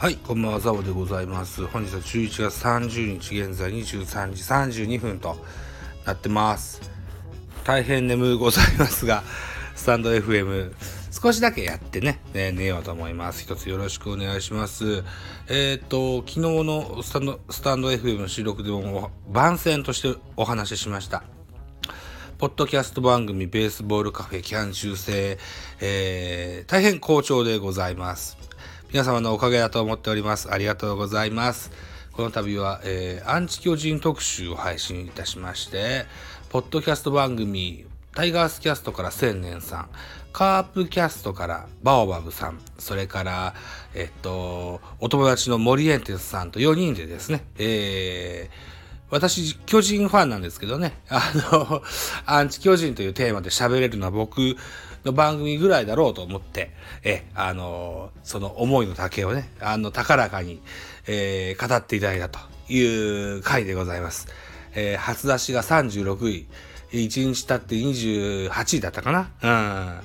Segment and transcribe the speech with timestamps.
[0.00, 1.66] はい、こんばんは、ザボでございます。
[1.66, 4.32] 本日は11月30日、現在23
[4.70, 5.36] 時32分と
[6.06, 6.80] なってます。
[7.64, 9.22] 大変眠ございますが、
[9.74, 10.72] スタンド FM、
[11.10, 13.42] 少しだけやってね、ね寝ようと思います。
[13.42, 15.04] 一つよろしくお願いします。
[15.50, 21.24] えっ、ー、と、昨日のスタンド、スタンド FM の収録でも番宣としてお話ししました。
[22.38, 25.36] ポッドキャスト番組ベースボールカフェキャン中世、
[25.82, 28.49] えー、大変好調でございます。
[28.92, 30.52] 皆様のおかげだと思っております。
[30.52, 31.70] ありがとうございます。
[32.10, 36.06] この度は、えー、アンチ巨人特集を配信いたしまして、
[36.48, 37.86] ポッドキャスト番組、
[38.16, 39.88] タイガースキャストから千年さん、
[40.32, 43.54] カープキャストからバオバブさん、それから、
[43.94, 48.54] えっと、お友達の森エンテスさんと4人でですね、えー、
[49.10, 51.80] 私、巨人ファンなんですけどね、あの、
[52.26, 54.56] アンチ巨人というテーマで喋れるのは僕
[55.04, 56.70] の番組ぐらいだろうと思って、
[57.04, 60.60] え、あの、その思いの丈をね、あの、高らかに、
[61.06, 64.28] えー、語っていただいたという回でございます。
[64.74, 66.46] えー、初出しが36位、
[66.92, 70.00] 1日経って28位だったかな？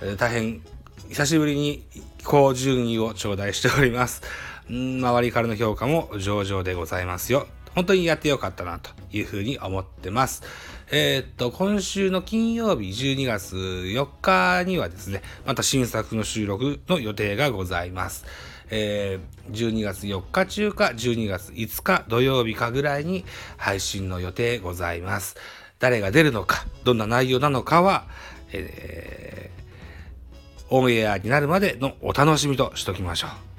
[0.00, 0.16] うん。
[0.16, 0.62] 大変、
[1.08, 1.84] 久しぶりに
[2.24, 4.22] 高順位を頂戴しております。
[4.68, 7.46] 周りからの評価も上々でございますよ。
[7.78, 10.42] 本当にやってよかったなというふうに思ってます。
[10.90, 18.26] えー、っと、今週の金曜日12月4日にはですね、また新作の収録の予定がございます。
[18.70, 23.24] えー、12月4日中か12月5日土曜日かぐらいに
[23.56, 25.36] 配信の予定ございます。
[25.78, 28.08] 誰が出るのか、どんな内容なのかは、
[28.50, 33.57] えー、オンエアになるまでのお楽しみとしときましょう。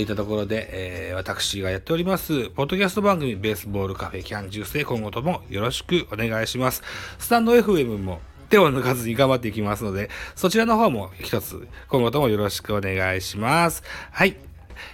[0.00, 6.82] といったところで、えー、私がやっております、ポッドキャスト番組ベースボールカフェキャンジュースで今後ともよろしくお願いします。
[7.18, 13.82] スタンド FM も手を抜かずに頑張っていきますので、そちらの方も一つ今後ともよろしくお願いします。
[14.10, 14.36] はい。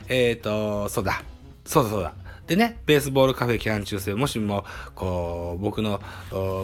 [0.08, 1.22] えっ、ー、と、そうだ。
[1.64, 2.12] そうだそうだ。
[2.48, 4.64] でね、ベースボールカフェキャン中世、もしも、
[4.96, 6.00] こう、僕の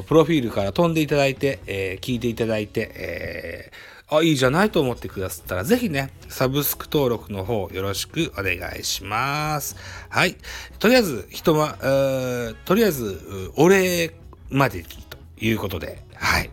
[0.08, 9.76] プロフィールから飛んでいただいて、えー、聞いていただいて、えーあ、いいじゃないと思ってくださったら、ぜひね、サブスク登録の方よろしくお願いします。
[10.08, 10.36] はい。
[10.78, 11.78] とりあえず、人は、
[12.64, 14.14] とりあえず、お礼
[14.50, 14.88] までと
[15.38, 16.50] いうことで、はい。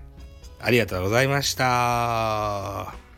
[0.61, 3.08] ありがとうございました。